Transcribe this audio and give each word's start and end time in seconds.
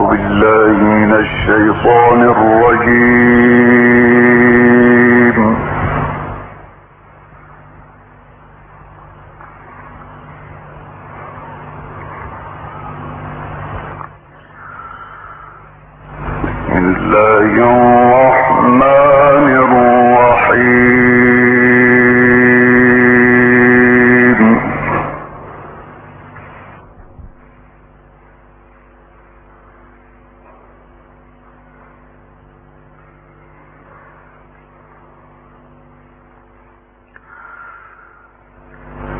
بالله 0.00 0.76
من 0.82 1.12
الشيطان 1.12 2.20
الرجيم. 2.22 3.75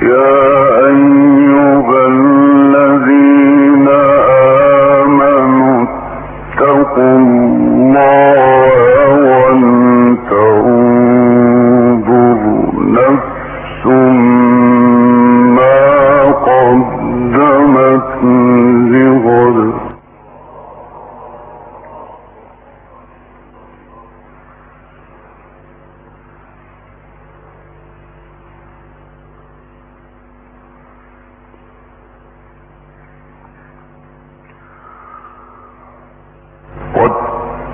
Yeah, 0.00 0.41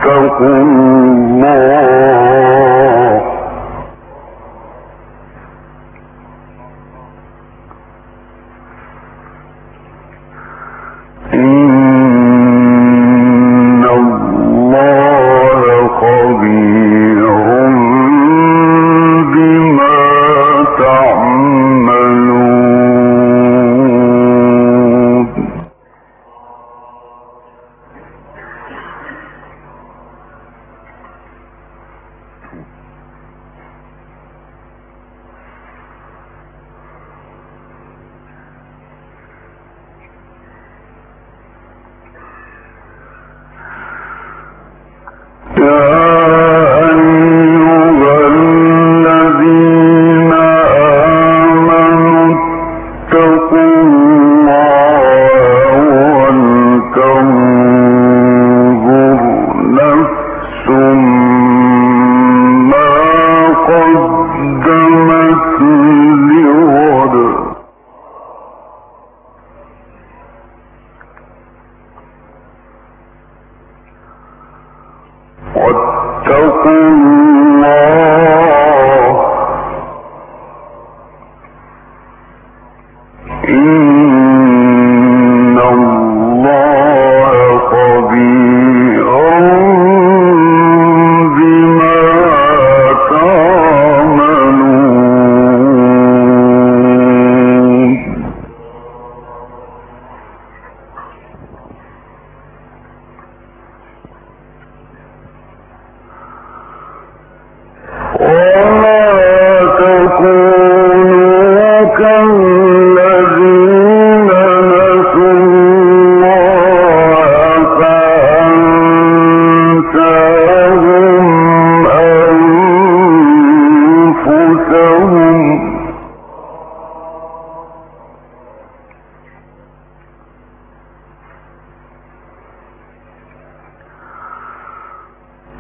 واتقوا 0.07 0.63
الله. 0.63 2.18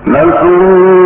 نسوا 0.08 0.97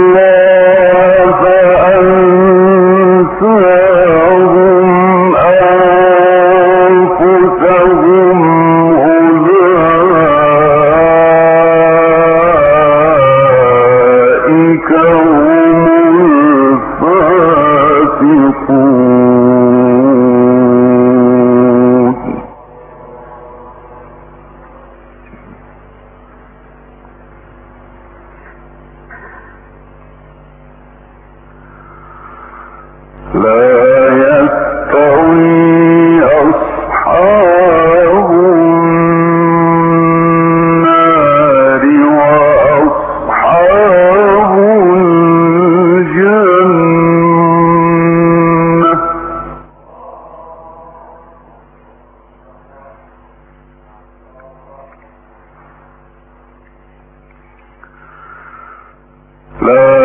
Love 59.62 60.01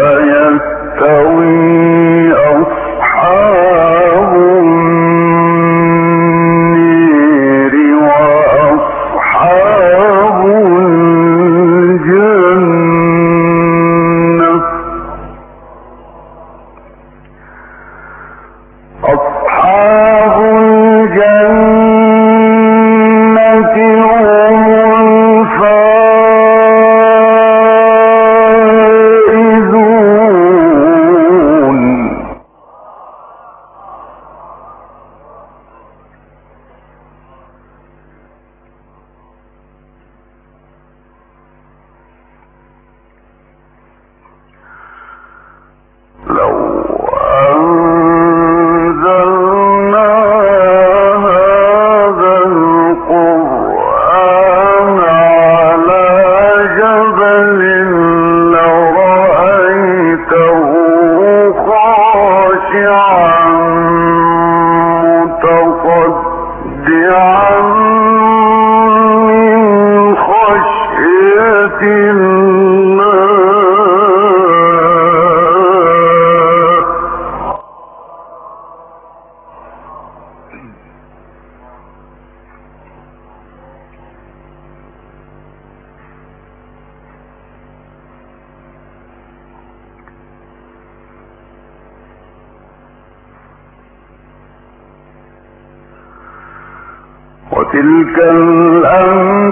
وتلك 97.58 98.18
الأمثال 98.20 99.52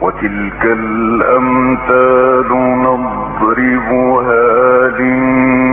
وتلك 0.03 0.65
الأمثال 0.65 2.49
نضربها 2.83 4.43
للناس 4.99 5.72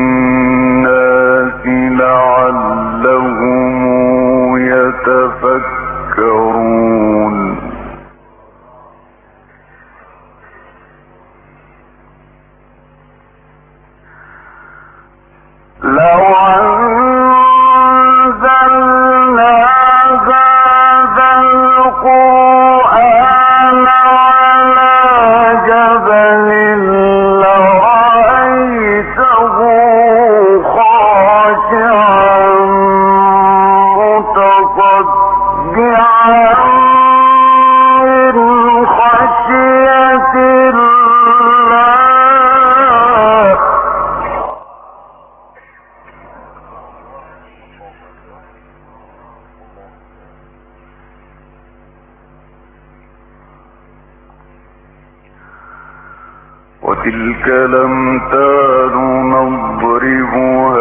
وتلك 56.89 57.45
الأمثال 57.47 58.93
نضربها 59.29 60.79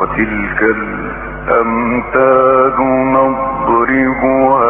وتلك 0.05 0.61
الأمثال 1.49 2.77
نضربها 3.13 4.65